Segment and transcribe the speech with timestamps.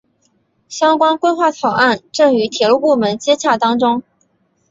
[0.67, 4.01] 相关规划草案正与铁路部门接洽当中。